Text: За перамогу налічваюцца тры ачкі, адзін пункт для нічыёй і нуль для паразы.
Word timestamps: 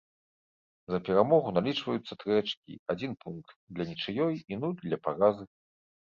За 0.91 0.99
перамогу 1.09 1.49
налічваюцца 1.57 2.13
тры 2.23 2.31
ачкі, 2.43 2.73
адзін 2.93 3.13
пункт 3.25 3.49
для 3.75 3.85
нічыёй 3.91 4.33
і 4.55 4.59
нуль 4.63 4.75
для 4.87 4.97
паразы. 5.05 5.45